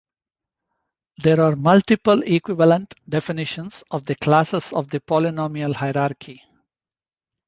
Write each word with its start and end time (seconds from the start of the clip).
There 1.21 1.39
are 1.41 1.55
multiple 1.55 2.23
equivalent 2.23 2.95
definitions 3.07 3.83
of 3.91 4.03
the 4.05 4.15
classes 4.15 4.73
of 4.73 4.89
the 4.89 4.99
polynomial 4.99 5.75
hierarchy. 5.75 6.43